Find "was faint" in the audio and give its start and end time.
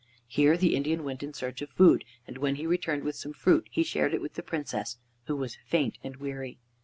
5.35-5.99